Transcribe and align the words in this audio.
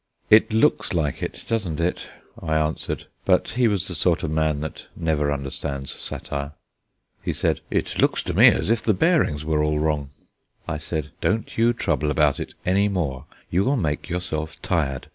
"It 0.31 0.51
looks 0.51 0.93
like 0.95 1.21
it, 1.21 1.45
doesn't 1.47 1.79
it?" 1.79 2.09
I 2.41 2.55
answered. 2.55 3.05
But 3.23 3.49
he 3.49 3.67
was 3.67 3.87
the 3.87 3.93
sort 3.93 4.23
of 4.23 4.31
man 4.31 4.59
that 4.61 4.87
never 4.95 5.31
understands 5.31 5.91
satire. 5.93 6.53
He 7.21 7.33
said: 7.33 7.61
"It 7.69 8.01
looks 8.01 8.23
to 8.23 8.33
me 8.33 8.47
as 8.47 8.71
if 8.71 8.81
the 8.81 8.95
bearings 8.95 9.45
were 9.45 9.61
all 9.61 9.77
wrong." 9.77 10.09
I 10.67 10.79
said: 10.79 11.11
"Don't 11.21 11.55
you 11.55 11.71
trouble 11.71 12.09
about 12.09 12.39
it 12.39 12.55
any 12.65 12.87
more; 12.87 13.25
you 13.51 13.63
will 13.63 13.77
make 13.77 14.09
yourself 14.09 14.59
tired. 14.63 15.07